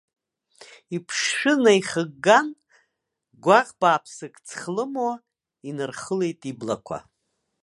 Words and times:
Иԥшшәы 0.95 1.53
наихыгган, 1.63 2.47
гәаӷ 3.43 3.69
бааԥсык 3.79 4.35
цхлымуа 4.45 5.13
инархылеит 5.69 6.41
иблақәа. 6.51 6.97